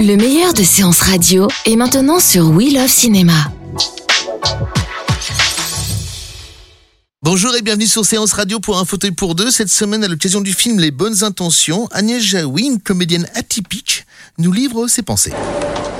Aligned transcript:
Le 0.00 0.16
meilleur 0.16 0.52
de 0.52 0.62
séances 0.62 1.00
radio 1.00 1.48
est 1.64 1.76
maintenant 1.76 2.20
sur 2.20 2.48
We 2.50 2.72
Love 2.72 2.88
Cinéma. 2.88 3.32
Bonjour 7.22 7.54
et 7.56 7.62
bienvenue 7.62 7.86
sur 7.86 8.04
Séance 8.04 8.32
Radio 8.32 8.60
pour 8.60 8.78
un 8.78 8.84
fauteuil 8.84 9.10
pour 9.10 9.34
deux. 9.34 9.50
Cette 9.50 9.68
semaine, 9.68 10.04
à 10.04 10.08
l'occasion 10.08 10.40
du 10.40 10.52
film 10.52 10.78
Les 10.78 10.90
Bonnes 10.90 11.24
Intentions, 11.24 11.88
Agnès 11.92 12.22
Jaoui, 12.22 12.66
une 12.66 12.80
comédienne 12.80 13.26
atypique, 13.34 14.06
nous 14.38 14.52
livre 14.52 14.86
ses 14.86 15.02
pensées. 15.02 15.32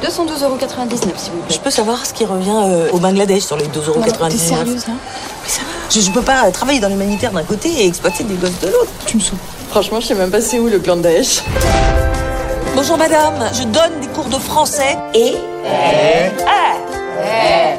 212,99€ 0.05 0.09
s'il 0.09 1.33
vous 1.33 1.43
plaît. 1.43 1.55
Je 1.55 1.59
peux 1.61 1.71
savoir 1.71 2.05
ce 2.05 2.13
qui 2.13 2.25
revient 2.25 2.51
euh, 2.51 2.91
au 2.93 2.99
Bangladesh 2.99 3.45
sur 3.45 3.57
les 3.57 3.65
12,99€ 3.67 4.29
T'es 4.31 4.37
sérieuse 4.39 4.87
là 4.87 4.95
Mais 5.43 5.49
ça 5.49 5.61
va, 5.63 5.91
je, 5.91 6.01
je 6.01 6.11
peux 6.11 6.23
pas 6.23 6.51
travailler 6.51 6.81
dans 6.81 6.89
l'humanitaire 6.89 7.33
d'un 7.33 7.45
côté 7.45 7.71
et 7.71 7.87
exploiter 7.87 8.25
des 8.25 8.35
gosses 8.35 8.61
de 8.63 8.67
l'autre. 8.69 8.91
Tu 9.07 9.17
me 9.17 9.23
saoules. 9.23 9.39
Franchement, 9.71 10.01
je 10.01 10.07
sais 10.09 10.15
même 10.15 10.31
pas 10.31 10.41
c'est 10.41 10.59
où 10.59 10.69
le 10.69 10.79
clan 10.79 10.97
de 10.97 11.03
Daesh. 11.03 11.43
Bonjour 12.77 12.99
madame, 12.99 13.35
je 13.55 13.63
donne 13.65 14.01
des 14.01 14.07
cours 14.09 14.27
de 14.27 14.37
français 14.39 14.97
et... 15.15 15.35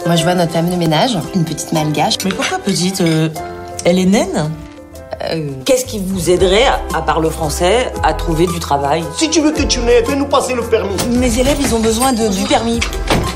Moi, 0.05 0.15
je 0.15 0.23
vois 0.23 0.33
notre 0.35 0.51
femme 0.53 0.69
de 0.69 0.75
ménage, 0.75 1.17
une 1.35 1.43
petite 1.43 1.71
malgache. 1.73 2.15
Mais 2.25 2.31
pourquoi 2.31 2.57
petite 2.59 3.01
euh, 3.01 3.29
Elle 3.85 3.99
est 3.99 4.05
naine 4.05 4.51
Euh, 5.29 5.49
Qu'est-ce 5.65 5.85
qui 5.85 5.99
vous 5.99 6.29
aiderait, 6.29 6.65
à, 6.93 7.01
part 7.01 7.19
le 7.19 7.29
français, 7.29 7.91
à 8.03 8.13
trouver 8.13 8.47
du 8.47 8.59
travail 8.59 9.03
Si 9.17 9.29
tu 9.29 9.41
veux 9.41 9.51
que 9.51 9.63
tu 9.63 9.79
n'aies, 9.81 10.03
fais-nous 10.03 10.25
passer 10.27 10.53
le 10.53 10.61
permis. 10.63 10.95
Mes 11.11 11.39
élèves, 11.39 11.57
ils 11.59 11.73
ont 11.75 11.79
besoin 11.79 12.13
de, 12.13 12.27
du 12.29 12.43
permis. 12.45 12.79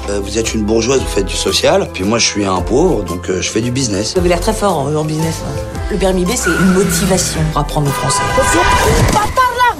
Euh, 0.09 0.19
vous 0.23 0.37
êtes 0.39 0.53
une 0.53 0.63
bourgeoise, 0.63 0.99
vous 0.99 1.07
faites 1.07 1.25
du 1.25 1.35
social, 1.35 1.87
puis 1.93 2.03
moi 2.03 2.17
je 2.17 2.25
suis 2.25 2.45
un 2.45 2.61
pauvre, 2.61 3.03
donc 3.03 3.29
euh, 3.29 3.39
je 3.41 3.49
fais 3.49 3.61
du 3.61 3.69
business. 3.71 4.13
Vous 4.13 4.19
avez 4.19 4.29
l'air 4.29 4.39
très 4.39 4.53
fort 4.53 4.79
en, 4.79 4.95
en 4.95 5.03
business. 5.03 5.35
hein. 5.45 5.61
Le 5.91 5.97
permis 5.97 6.25
B, 6.25 6.29
c'est 6.35 6.49
une 6.49 6.73
motivation 6.73 7.39
pour 7.51 7.61
apprendre 7.61 7.87
le 7.87 7.93
français. 7.93 8.23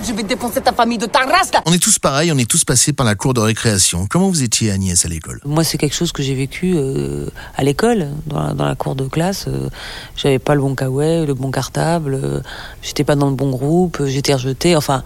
Je 0.04 0.14
vais 0.14 0.24
défoncer 0.24 0.62
ta 0.62 0.74
famille 0.74 0.98
de 0.98 1.06
ta 1.06 1.20
race, 1.20 1.54
là 1.54 1.62
On 1.66 1.74
est 1.74 1.82
tous 1.82 2.00
pareils, 2.00 2.32
on 2.32 2.38
est 2.38 2.50
tous 2.50 2.64
passés 2.66 2.92
par 2.92 3.06
la 3.06 3.14
cour 3.16 3.34
de 3.34 3.40
récréation. 3.40 4.08
Comment 4.10 4.30
vous 4.30 4.42
étiez 4.42 4.72
Agnès 4.72 5.06
à 5.06 5.08
l'école? 5.08 5.40
Moi, 5.46 5.64
c'est 5.64 5.78
quelque 5.78 5.96
chose 5.96 6.12
que 6.12 6.24
j'ai 6.24 6.34
vécu 6.34 6.74
euh, 6.76 7.28
à 7.56 7.64
l'école, 7.64 8.08
dans 8.26 8.42
la, 8.42 8.54
dans 8.54 8.66
la 8.66 8.76
cour 8.76 8.96
de 8.96 9.08
classe. 9.08 9.46
Euh, 9.48 9.70
J'avais 10.16 10.40
pas 10.40 10.56
le 10.56 10.62
bon 10.62 10.74
caouet, 10.76 11.26
le 11.26 11.34
bon 11.36 11.52
cartable, 11.52 12.16
euh, 12.16 12.42
j'étais 12.82 13.04
pas 13.04 13.16
dans 13.16 13.30
le 13.30 13.36
bon 13.36 13.52
groupe, 13.52 14.04
j'étais 14.08 14.34
rejetée. 14.34 14.76
Enfin, 14.76 15.04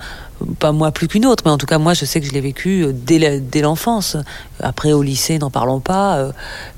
pas 0.60 0.72
moi 0.72 0.92
plus 0.92 1.08
qu'une 1.08 1.26
autre, 1.26 1.44
mais 1.46 1.52
en 1.52 1.58
tout 1.58 1.66
cas, 1.66 1.78
moi, 1.78 1.94
je 1.94 2.06
sais 2.06 2.20
que 2.20 2.28
je 2.28 2.32
l'ai 2.32 2.42
vécu 2.42 2.84
euh, 2.84 2.92
dès 2.94 3.62
l'enfance. 3.62 4.18
Après, 4.60 4.92
au 4.92 5.02
lycée, 5.02 5.40
n'en 5.40 5.50
parlons 5.50 5.80
pas. 5.80 6.18
euh, 6.18 6.32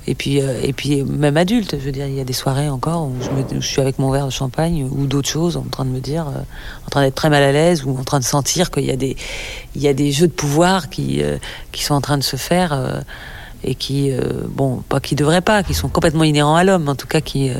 et 0.05 0.15
puis, 0.15 0.41
euh, 0.41 0.59
et 0.63 0.73
puis, 0.73 1.03
même 1.03 1.37
adulte, 1.37 1.75
je 1.79 1.85
veux 1.85 1.91
dire, 1.91 2.07
il 2.07 2.13
y 2.13 2.19
a 2.19 2.23
des 2.23 2.33
soirées 2.33 2.69
encore 2.69 3.07
où 3.07 3.13
je, 3.51 3.59
suis 3.59 3.81
avec 3.81 3.99
mon 3.99 4.11
verre 4.11 4.25
de 4.25 4.31
champagne 4.31 4.87
ou 4.89 5.07
d'autres 5.07 5.29
choses, 5.29 5.57
en 5.57 5.63
train 5.63 5.85
de 5.85 5.89
me 5.89 5.99
dire, 5.99 6.27
en 6.27 6.89
train 6.89 7.01
d'être 7.01 7.15
très 7.15 7.29
mal 7.29 7.43
à 7.43 7.51
l'aise 7.51 7.83
ou 7.85 7.97
en 7.97 8.03
train 8.03 8.19
de 8.19 8.25
sentir 8.25 8.71
qu'il 8.71 8.85
y 8.85 8.91
a 8.91 8.95
des, 8.95 9.17
y 9.75 9.87
a 9.87 9.93
des 9.93 10.11
jeux 10.11 10.27
de 10.27 10.33
pouvoir 10.33 10.89
qui, 10.89 11.21
qui 11.71 11.83
sont 11.83 11.95
en 11.95 12.01
train 12.01 12.17
de 12.17 12.23
se 12.23 12.37
faire. 12.37 13.03
et 13.63 13.75
qui, 13.75 14.11
bon, 14.49 14.83
pas 14.87 14.99
qui 14.99 15.15
devraient 15.15 15.41
pas, 15.41 15.63
qui 15.63 15.73
sont 15.73 15.89
complètement 15.89 16.23
inhérents 16.23 16.55
à 16.55 16.63
l'homme, 16.63 16.87
en 16.87 16.95
tout 16.95 17.07
cas 17.07 17.21
qui, 17.21 17.51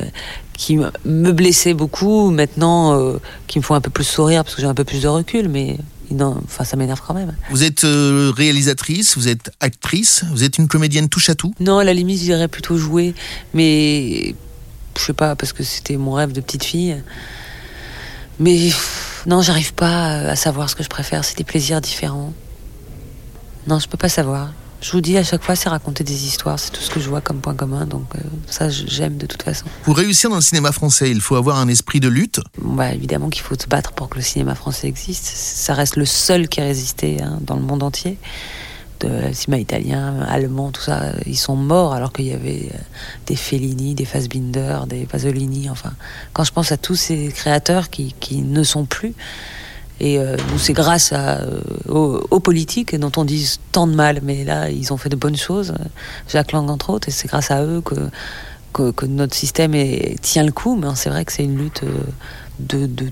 qui 0.58 0.78
me 1.06 1.32
blessaient 1.32 1.76
beaucoup, 1.76 2.32
maintenant, 2.32 3.00
euh, 3.00 3.20
qui 3.46 3.60
me 3.60 3.64
font 3.64 3.76
un 3.76 3.82
peu 3.82 3.92
plus 3.92 4.04
sourire 4.04 4.44
parce 4.44 4.56
que 4.56 4.62
j'ai 4.62 4.68
un 4.68 4.74
peu 4.74 4.84
plus 4.84 5.04
de 5.04 5.08
recul, 5.08 5.50
mais 5.50 5.78
non, 6.10 6.42
enfin, 6.44 6.64
ça 6.64 6.76
m'énerve 6.76 7.02
quand 7.06 7.14
même. 7.14 7.36
Vous 7.52 7.64
êtes 7.64 7.84
euh, 7.84 8.34
réalisatrice, 8.36 9.16
vous 9.18 9.28
êtes 9.28 9.52
actrice, 9.60 10.26
vous 10.32 10.44
êtes 10.44 10.58
une 10.58 10.68
comédienne 10.68 11.10
touche 11.10 11.30
à 11.30 11.36
tout? 11.36 11.54
Non, 11.60 11.78
à 11.78 11.84
la 11.84 11.94
limite, 11.94 12.20
j'irais 12.20 12.48
plutôt 12.48 12.76
jouer, 12.78 13.14
mais 13.54 14.36
je 14.98 15.04
sais 15.06 15.14
pas, 15.14 15.36
parce 15.36 15.54
que 15.54 15.64
c'était 15.64 15.96
mon 15.96 16.14
rêve 16.14 16.32
de 16.32 16.42
petite 16.42 16.64
fille. 16.64 16.98
Mais 18.40 18.70
non, 19.28 19.42
j'arrive 19.44 19.74
pas 19.74 20.08
à 20.30 20.36
savoir 20.36 20.70
ce 20.72 20.76
que 20.76 20.84
je 20.84 20.90
préfère, 20.90 21.24
c'est 21.24 21.38
des 21.38 21.44
plaisirs 21.44 21.82
différents. 21.82 22.34
Non, 23.68 23.78
je 23.78 23.88
peux 23.88 23.98
pas 23.98 24.10
savoir. 24.10 24.54
Je 24.80 24.92
vous 24.92 25.02
dis, 25.02 25.18
à 25.18 25.24
chaque 25.24 25.44
fois, 25.44 25.56
c'est 25.56 25.70
raconter 25.70 26.04
des 26.04 26.26
histoires, 26.26 26.60
c'est 26.60 26.72
tout 26.72 26.82
ce 26.82 26.92
que 26.92 27.00
je 27.00 27.10
vois 27.10 27.22
comme 27.22 27.40
point 27.40 27.56
commun, 27.56 27.86
donc 27.86 28.06
euh, 28.16 28.20
ça, 28.46 28.70
j'aime 28.70 29.18
de 29.18 29.26
toute 29.26 29.42
façon. 29.42 29.66
Pour 29.84 29.98
réussir 29.98 30.30
dans 30.30 30.36
le 30.36 30.42
cinéma 30.42 30.72
français, 30.72 31.10
il 31.10 31.20
faut 31.20 31.36
avoir 31.36 31.58
un 31.58 31.68
esprit 31.68 32.00
de 32.00 32.08
lutte. 32.08 32.42
Bah, 32.62 32.94
évidemment 32.94 33.30
qu'il 33.30 33.42
faut 33.42 33.56
se 33.60 33.68
battre 33.68 33.94
pour 33.94 34.08
que 34.08 34.18
le 34.18 34.22
cinéma 34.22 34.54
français 34.54 34.88
existe. 34.88 35.26
Ça 35.26 35.74
reste 35.74 35.96
le 35.96 36.06
seul 36.06 36.48
qui 36.48 36.62
a 36.62 36.64
résisté 36.64 37.22
hein, 37.22 37.40
dans 37.42 37.56
le 37.56 37.64
monde 37.64 37.82
entier. 37.82 38.18
De, 39.00 39.08
le 39.08 39.34
cinéma 39.34 39.62
italien, 39.62 40.22
allemand, 40.22 40.72
tout 40.72 40.82
ça, 40.82 41.12
ils 41.26 41.38
sont 41.38 41.56
morts 41.56 41.94
alors 41.94 42.12
qu'il 42.14 42.26
y 42.26 42.34
avait 42.34 42.70
euh, 42.74 42.78
des 43.26 43.36
Fellini, 43.36 43.96
des 43.96 44.06
Fassbinder, 44.06 44.82
des 44.88 45.06
Pasolini. 45.06 45.70
Enfin, 45.72 45.94
quand 46.34 46.44
je 46.44 46.52
pense 46.52 46.72
à 46.72 46.78
tous 46.78 46.96
ces 46.96 47.30
créateurs 47.30 47.90
qui, 47.90 48.14
qui 48.20 48.44
ne 48.44 48.64
sont 48.64 48.86
plus, 48.86 49.14
et 50.00 50.20
euh, 50.20 50.38
c'est 50.58 50.74
grâce 50.74 51.12
à, 51.12 51.42
euh, 51.42 51.60
aux, 51.90 52.40
politiques 52.40 52.96
dont 52.96 53.12
on 53.18 53.26
dit 53.26 53.58
tant 53.72 53.88
de 53.88 53.96
mal, 53.96 54.20
mais 54.24 54.44
là, 54.44 54.70
ils 54.70 54.94
ont 54.94 54.98
fait 54.98 55.10
de 55.10 55.16
bonnes 55.16 55.38
choses. 55.38 55.74
Jacques 56.28 56.52
Lang, 56.52 56.70
entre 56.70 56.92
autres, 56.92 57.10
et 57.10 57.12
c'est 57.12 57.28
grâce 57.28 57.52
à 57.52 57.64
eux 57.64 57.82
que, 57.82 57.96
notre 59.08 59.36
système 59.36 59.74
tient 60.22 60.44
le 60.44 60.52
coup. 60.52 60.76
Mais 60.76 60.88
c'est 60.96 61.10
vrai 61.10 61.26
que 61.26 61.32
c'est 61.32 61.44
une 61.44 61.58
lutte 61.58 61.82
euh, 61.84 61.98
de, 62.60 62.86
de, 62.86 63.12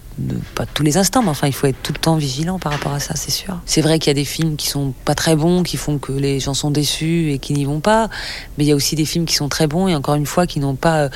pas 0.53 0.67
tous 0.67 0.83
les 0.83 0.97
instants, 0.97 1.23
mais 1.23 1.29
enfin, 1.29 1.47
il 1.47 1.53
faut 1.53 1.65
être 1.65 1.81
tout 1.81 1.93
le 1.93 1.99
temps 1.99 2.17
vigilant 2.17 2.59
par 2.59 2.71
rapport 2.71 2.93
à 2.93 2.99
ça, 2.99 3.15
c'est 3.15 3.31
sûr. 3.31 3.59
C'est 3.65 3.81
vrai 3.81 3.97
qu'il 3.97 4.11
y 4.11 4.15
a 4.15 4.15
des 4.15 4.25
films 4.25 4.57
qui 4.57 4.67
sont 4.67 4.93
pas 5.05 5.15
très 5.15 5.35
bons, 5.35 5.63
qui 5.63 5.77
font 5.77 5.97
que 5.97 6.11
les 6.11 6.39
gens 6.39 6.53
sont 6.53 6.69
déçus 6.69 7.31
et 7.31 7.39
qui 7.39 7.53
n'y 7.53 7.65
vont 7.65 7.79
pas. 7.79 8.09
Mais 8.57 8.65
il 8.65 8.67
y 8.67 8.71
a 8.71 8.75
aussi 8.75 8.95
des 8.95 9.05
films 9.05 9.25
qui 9.25 9.33
sont 9.33 9.49
très 9.49 9.65
bons 9.65 9.87
et 9.87 9.95
encore 9.95 10.15
une 10.15 10.27
fois 10.27 10.45
qui 10.45 10.59
n'ont 10.59 10.75
pas 10.75 11.09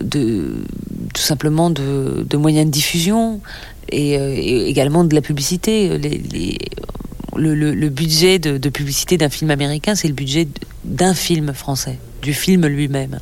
de 0.00 0.64
tout 1.12 1.22
simplement 1.22 1.70
de, 1.70 2.36
moyens 2.36 2.66
de 2.66 2.70
diffusion 2.70 3.40
et, 3.90 4.18
euh, 4.18 4.34
également 4.36 5.04
de 5.04 5.14
la 5.14 5.20
publicité. 5.20 5.98
Le, 7.36 7.88
budget 7.88 8.38
de, 8.38 8.68
publicité 8.68 9.16
d'un 9.16 9.28
film 9.28 9.50
américain, 9.50 9.94
c'est 9.94 10.08
le 10.08 10.14
budget 10.14 10.48
d'un 10.84 11.14
film 11.14 11.52
français, 11.54 11.98
du 12.22 12.34
film 12.34 12.66
lui-même. 12.66 13.20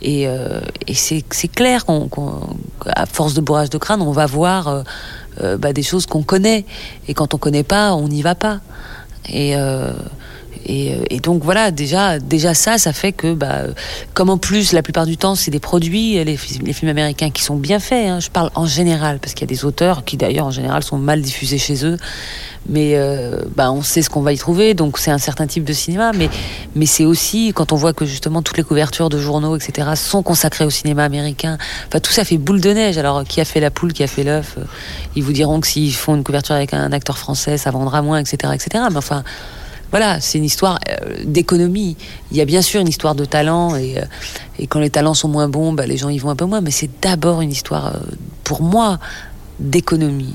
Et, 0.00 0.26
euh, 0.26 0.60
c'est 0.92 1.48
clair 1.48 1.84
qu'à 1.86 3.06
force 3.06 3.34
de 3.34 3.40
bourrage 3.40 3.70
de 3.70 3.78
crâne, 3.78 4.02
on 4.02 4.12
va 4.12 4.26
voir 4.26 4.84
euh, 5.42 5.56
bah, 5.56 5.72
des 5.72 5.82
choses 5.82 6.06
qu'on 6.06 6.22
connaît. 6.22 6.64
Et 7.08 7.14
quand 7.14 7.34
on 7.34 7.38
connaît 7.38 7.62
pas, 7.62 7.94
on 7.94 8.08
n'y 8.08 8.22
va 8.22 8.34
pas. 8.34 8.60
Et, 9.28 9.54
et, 10.66 10.94
euh, 10.94 11.04
et 11.10 11.20
donc 11.20 11.42
voilà, 11.44 11.70
déjà, 11.70 12.18
déjà 12.18 12.54
ça, 12.54 12.78
ça 12.78 12.92
fait 12.92 13.12
que, 13.12 13.34
bah, 13.34 13.52
euh, 13.62 13.72
comme 14.14 14.30
en 14.30 14.38
plus 14.38 14.72
la 14.72 14.82
plupart 14.82 15.06
du 15.06 15.16
temps 15.16 15.34
c'est 15.34 15.50
des 15.50 15.60
produits, 15.60 16.22
les, 16.24 16.36
fi- 16.36 16.58
les 16.58 16.72
films 16.72 16.90
américains 16.90 17.30
qui 17.30 17.42
sont 17.42 17.56
bien 17.56 17.78
faits. 17.80 18.06
hein, 18.08 18.20
je 18.20 18.30
parle 18.30 18.50
en 18.54 18.66
général 18.66 19.18
parce 19.18 19.34
qu'il 19.34 19.42
y 19.42 19.52
a 19.52 19.54
des 19.54 19.64
auteurs 19.64 20.04
qui 20.04 20.16
d'ailleurs 20.16 20.46
en 20.46 20.50
général 20.50 20.82
sont 20.82 20.98
mal 20.98 21.20
diffusés 21.22 21.58
chez 21.58 21.84
eux, 21.84 21.96
mais 22.68 22.92
euh, 22.94 23.42
bah, 23.56 23.72
on 23.72 23.82
sait 23.82 24.02
ce 24.02 24.10
qu'on 24.10 24.22
va 24.22 24.32
y 24.32 24.38
trouver, 24.38 24.74
donc 24.74 24.98
c'est 24.98 25.10
un 25.10 25.18
certain 25.18 25.46
type 25.46 25.64
de 25.64 25.72
cinéma. 25.72 26.12
Mais 26.14 26.28
mais 26.76 26.86
c'est 26.86 27.04
aussi 27.04 27.52
quand 27.54 27.72
on 27.72 27.76
voit 27.76 27.92
que 27.92 28.06
justement 28.06 28.42
toutes 28.42 28.56
les 28.56 28.62
couvertures 28.62 29.08
de 29.08 29.18
journaux, 29.18 29.56
etc., 29.56 29.90
sont 29.96 30.22
consacrées 30.22 30.64
au 30.64 30.70
cinéma 30.70 31.04
américain. 31.04 31.58
Enfin 31.88 31.98
tout 32.00 32.12
ça 32.12 32.24
fait 32.24 32.38
boule 32.38 32.60
de 32.60 32.70
neige. 32.72 32.98
Alors 32.98 33.24
qui 33.24 33.40
a 33.40 33.44
fait 33.44 33.60
la 33.60 33.70
poule, 33.70 33.92
qui 33.92 34.02
a 34.02 34.06
fait 34.06 34.22
l'œuf 34.24 34.54
euh, 34.58 34.64
Ils 35.16 35.22
vous 35.24 35.32
diront 35.32 35.60
que 35.60 35.66
s'ils 35.66 35.94
font 35.94 36.14
une 36.14 36.22
couverture 36.24 36.54
avec 36.54 36.72
un 36.72 36.92
acteur 36.92 37.18
français, 37.18 37.58
ça 37.58 37.70
vendra 37.70 38.00
moins, 38.02 38.18
etc., 38.20 38.52
etc. 38.54 38.84
Mais 38.90 38.96
enfin 38.96 39.24
voilà, 39.92 40.20
c'est 40.20 40.38
une 40.38 40.44
histoire 40.44 40.78
euh, 40.88 41.22
d'économie. 41.24 41.96
Il 42.30 42.38
y 42.38 42.40
a 42.40 42.46
bien 42.46 42.62
sûr 42.62 42.80
une 42.80 42.88
histoire 42.88 43.14
de 43.14 43.26
talent 43.26 43.76
et, 43.76 43.98
euh, 43.98 44.66
quand 44.68 44.80
les 44.80 44.88
talents 44.88 45.12
sont 45.12 45.28
moins 45.28 45.48
bons, 45.48 45.74
bah, 45.74 45.86
les 45.86 45.98
gens 45.98 46.08
y 46.08 46.18
vont 46.18 46.30
un 46.30 46.36
peu 46.36 46.46
moins. 46.46 46.62
Mais 46.62 46.70
c'est 46.70 46.88
d'abord 47.02 47.42
une 47.42 47.52
histoire, 47.52 47.96
euh, 47.96 48.00
pour 48.42 48.62
moi, 48.62 48.98
d'économie. 49.60 50.34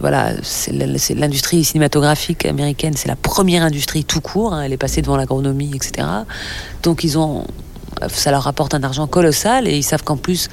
Voilà, 0.00 0.34
c'est 0.42 0.72
l'industrie 0.72 1.64
cinématographique 1.64 2.46
américaine, 2.46 2.92
c'est 2.94 3.08
la 3.08 3.16
première 3.16 3.64
industrie 3.64 4.04
tout 4.04 4.20
court. 4.20 4.54
hein, 4.54 4.62
elle 4.62 4.72
est 4.72 4.76
passée 4.76 5.02
devant 5.02 5.16
l'agronomie, 5.16 5.72
etc. 5.74 6.06
Donc 6.84 7.02
ils 7.02 7.18
ont, 7.18 7.44
ça 8.08 8.30
leur 8.30 8.42
rapporte 8.42 8.74
un 8.74 8.84
argent 8.84 9.08
colossal 9.08 9.66
et 9.66 9.76
ils 9.76 9.82
savent 9.82 10.04
qu'en 10.04 10.16
plus 10.16 10.48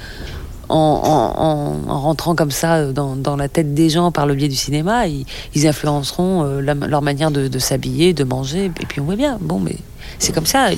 en, 0.70 1.02
en- 1.04 1.42
en- 1.42 1.90
en 1.90 2.00
rentrant 2.00 2.34
comme 2.34 2.50
ça 2.50 2.92
dans, 2.92 3.16
dans 3.16 3.36
la 3.36 3.48
tête 3.48 3.74
des 3.74 3.90
gens 3.90 4.10
par 4.12 4.26
le 4.26 4.34
biais 4.34 4.48
du 4.48 4.56
cinéma, 4.56 5.06
ils, 5.06 5.26
influenceront 5.66 6.44
euh, 6.44 6.60
leur 6.60 7.02
manière 7.02 7.30
de, 7.30 7.58
s'habiller, 7.58 8.12
de 8.14 8.24
manger. 8.24 8.66
Et 8.80 8.86
puis 8.86 9.00
on 9.00 9.04
voit 9.04 9.16
bien, 9.16 9.38
bon, 9.40 9.58
mais 9.60 9.76
c'est 10.18 10.32
comme 10.32 10.46
ça. 10.46 10.68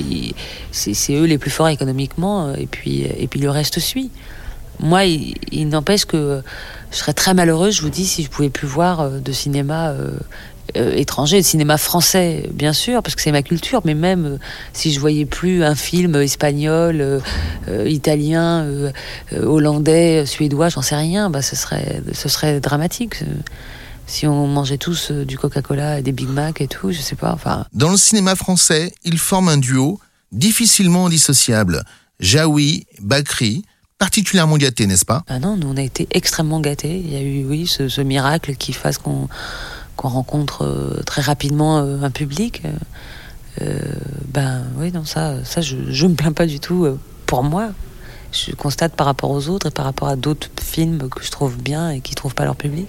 C'est 0.72 1.14
eux 1.14 1.24
les 1.24 1.38
plus 1.38 1.50
forts 1.50 1.68
économiquement, 1.68 2.46
euh, 2.48 2.54
et 2.58 2.66
puis, 2.66 3.02
et 3.02 3.26
puis 3.28 3.40
le 3.40 3.50
reste 3.50 3.78
suit. 3.78 4.10
moi, 4.80 5.04
il, 5.04 5.34
il 5.52 5.68
n'empêche 5.68 6.04
que 6.06 6.42
je 6.90 6.96
serais 6.96 7.12
très 7.14 7.34
malheureuse, 7.34 7.76
je 7.76 7.82
vous 7.82 7.90
dis, 7.90 8.06
si 8.06 8.22
je 8.24 8.30
pouvais 8.30 8.50
plus 8.50 8.66
voir 8.68 9.00
euh, 9.00 9.18
de 9.20 9.32
cinéma 9.32 9.90
euh, 10.76 10.94
étranger, 10.94 11.38
de 11.38 11.44
cinéma 11.44 11.76
français, 11.76 12.48
bien 12.52 12.72
sûr, 12.72 13.02
parce 13.02 13.14
que 13.14 13.20
c'est 13.20 13.32
ma 13.32 13.42
culture, 13.42 13.82
mais 13.84 13.94
même 13.94 14.24
euh, 14.24 14.38
si 14.72 14.92
je 14.92 15.00
voyais 15.00 15.26
plus 15.26 15.64
un 15.64 15.74
film 15.74 16.16
espagnol, 16.16 17.22
euh, 17.68 17.88
italien, 17.88 18.66
hollandais, 19.36 20.24
suédois, 20.24 20.70
j'en 20.70 20.82
sais 20.82 20.96
rien, 20.96 21.28
bah, 21.30 21.42
ce, 21.42 21.56
serait, 21.56 22.02
ce 22.12 22.28
serait 22.28 22.60
dramatique. 22.60 23.16
Si 24.06 24.26
on 24.26 24.46
mangeait 24.46 24.78
tous 24.78 25.10
du 25.10 25.36
Coca-Cola 25.36 25.98
et 25.98 26.02
des 26.02 26.12
Big 26.12 26.28
Mac 26.28 26.60
et 26.60 26.68
tout, 26.68 26.90
je 26.90 27.00
sais 27.00 27.16
pas, 27.16 27.32
enfin. 27.32 27.66
Dans 27.72 27.90
le 27.90 27.96
cinéma 27.96 28.34
français, 28.34 28.94
ils 29.04 29.18
forment 29.18 29.50
un 29.50 29.58
duo 29.58 30.00
difficilement 30.32 31.08
dissociable. 31.08 31.84
Jaoui, 32.18 32.86
Bakri, 33.00 33.62
particulièrement 33.98 34.56
gâtés, 34.56 34.86
n'est-ce 34.86 35.04
pas? 35.04 35.22
Ah 35.28 35.38
non, 35.38 35.56
nous 35.56 35.68
on 35.68 35.76
a 35.76 35.82
été 35.82 36.08
extrêmement 36.10 36.60
gâtés. 36.60 36.98
Il 37.04 37.12
y 37.12 37.16
a 37.16 37.20
eu, 37.20 37.44
oui, 37.44 37.66
ce, 37.66 37.88
ce 37.88 38.00
miracle 38.00 38.56
qui 38.56 38.72
fasse 38.72 38.98
qu'on 38.98 39.28
qu'on 40.02 40.08
rencontre 40.08 40.64
euh, 40.64 41.00
très 41.06 41.22
rapidement 41.22 41.78
euh, 41.78 42.02
un 42.02 42.10
public. 42.10 42.62
Euh, 43.60 43.78
ben 44.26 44.62
oui, 44.78 44.90
non, 44.92 45.04
ça, 45.04 45.44
ça 45.44 45.60
je, 45.60 45.76
je 45.88 46.06
me 46.06 46.14
plains 46.14 46.32
pas 46.32 46.46
du 46.46 46.58
tout 46.58 46.84
euh, 46.84 46.98
pour 47.26 47.44
moi. 47.44 47.68
Je 48.32 48.52
constate 48.54 48.94
par 48.94 49.06
rapport 49.06 49.30
aux 49.30 49.48
autres 49.48 49.66
et 49.66 49.70
par 49.70 49.84
rapport 49.84 50.08
à 50.08 50.16
d'autres 50.16 50.48
films 50.60 51.08
que 51.10 51.22
je 51.22 51.30
trouve 51.30 51.56
bien 51.56 51.90
et 51.90 52.00
qui 52.00 52.14
trouvent 52.14 52.34
pas 52.34 52.44
leur 52.44 52.56
public. 52.56 52.88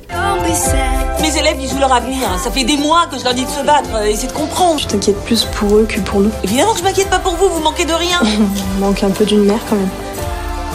Mes 1.21 1.38
élèves, 1.38 1.57
ils 1.62 1.69
jouent 1.69 1.80
leur 1.80 1.92
avenir. 1.92 2.19
Ça 2.42 2.50
fait 2.50 2.63
des 2.63 2.77
mois 2.77 3.07
que 3.12 3.19
je 3.19 3.25
leur 3.25 3.33
dis 3.33 3.44
de 3.44 3.50
se 3.50 3.63
battre. 3.66 3.89
Essayez 4.06 4.30
de 4.30 4.33
comprendre. 4.33 4.80
Je 4.80 4.88
t'inquiète 4.88 5.21
plus 5.25 5.44
pour 5.44 5.75
eux 5.75 5.86
que 5.86 6.00
pour 6.00 6.21
nous. 6.21 6.31
Évidemment 6.44 6.71
que 6.71 6.80
je 6.80 6.83
m'inquiète 6.83 7.09
pas 7.09 7.19
pour 7.19 7.36
vous, 7.36 7.50
vous 7.50 7.62
manquez 7.62 7.83
de 7.83 7.94
rien. 7.94 8.19
On 8.77 8.80
manque 8.80 9.04
un 9.04 9.09
peu 9.09 9.25
d'une 9.25 9.44
mère 9.44 9.59
quand 9.69 9.75
même. 9.75 9.89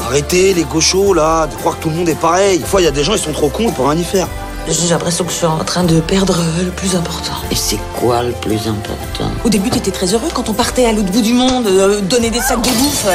Arrêtez 0.06 0.52
les 0.52 0.64
gauchos 0.64 1.14
là, 1.14 1.46
de 1.46 1.55
croire 1.55 1.79
que 1.79 1.84
tout 1.84 1.88
le 1.88 1.96
monde 1.96 2.08
est 2.11 2.20
pareil. 2.20 2.58
Des 2.58 2.64
fois, 2.67 2.82
il 2.82 2.84
y 2.84 2.88
a 2.88 2.91
des 2.91 3.05
gens, 3.05 3.14
ils 3.14 3.19
sont 3.19 3.32
trop 3.32 3.49
cons 3.49 3.73
pour 3.73 3.88
rien 3.88 3.99
y 3.99 4.05
faire. 4.05 4.29
J'ai 4.70 4.88
l'impression 4.88 5.25
que 5.25 5.31
je 5.31 5.37
suis 5.37 5.47
en 5.47 5.65
train 5.65 5.82
de 5.85 5.99
perdre 6.00 6.37
le 6.62 6.70
plus 6.70 6.94
important. 6.94 7.32
Et 7.50 7.55
c'est 7.55 7.79
quoi 7.99 8.23
le 8.23 8.32
plus 8.32 8.69
important? 8.69 9.31
Au 9.44 9.49
début, 9.49 9.70
t'étais 9.70 9.91
très 9.91 10.12
heureux 10.12 10.29
quand 10.35 10.49
on 10.50 10.53
partait 10.53 10.85
à 10.85 10.93
l'autre 10.93 11.11
bout 11.11 11.23
du 11.23 11.32
monde, 11.32 11.67
euh, 11.67 12.00
donner 12.03 12.31
des 12.31 12.41
sacs 12.41 12.61
de 12.61 12.69
bouffe. 12.69 13.06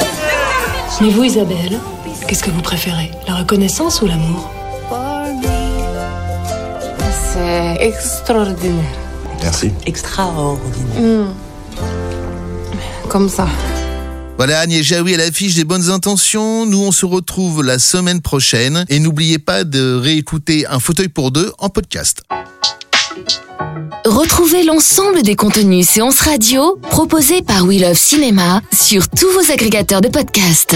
Mais 1.01 1.09
vous, 1.09 1.23
Isabelle, 1.23 1.79
qu'est-ce 2.27 2.43
que 2.43 2.49
vous 2.49 2.61
préférez? 2.61 3.11
La 3.27 3.35
reconnaissance 3.35 4.01
ou 4.01 4.07
l'amour? 4.07 4.49
C'est 7.33 7.77
extraordinaire. 7.79 8.83
Merci. 9.41 9.71
Extraordinaire. 9.85 11.27
Comme 13.09 13.29
ça. 13.29 13.47
Voilà, 14.37 14.61
Agnès 14.61 14.83
Jaoui 14.83 15.13
à 15.13 15.17
l'affiche 15.17 15.55
des 15.55 15.63
bonnes 15.63 15.89
intentions. 15.89 16.65
Nous, 16.65 16.79
on 16.79 16.91
se 16.91 17.05
retrouve 17.05 17.63
la 17.63 17.77
semaine 17.77 18.19
prochaine. 18.21 18.85
Et 18.89 18.99
n'oubliez 18.99 19.37
pas 19.37 19.63
de 19.63 19.95
réécouter 19.95 20.65
Un 20.67 20.79
fauteuil 20.79 21.07
pour 21.07 21.31
deux 21.31 21.51
en 21.59 21.69
podcast. 21.69 22.23
Retrouvez 24.05 24.63
l'ensemble 24.63 25.21
des 25.21 25.35
contenus 25.35 25.87
séances 25.87 26.19
radio 26.19 26.77
proposés 26.89 27.41
par 27.41 27.63
We 27.65 27.79
Love 27.79 27.97
Cinéma 27.97 28.61
sur 28.73 29.07
tous 29.07 29.29
vos 29.29 29.51
agrégateurs 29.51 30.01
de 30.01 30.09
podcasts. 30.09 30.75